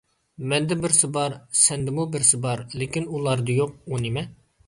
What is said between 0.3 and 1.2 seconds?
مەندە بىرسى